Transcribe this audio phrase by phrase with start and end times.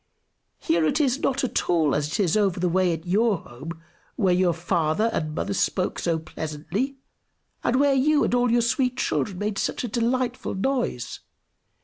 [0.57, 3.83] Here it is not at all as it is over the way at your home,
[4.15, 6.97] where your father and mother spoke so pleasantly,
[7.63, 11.19] and where you and all your sweet children made such a delightful noise.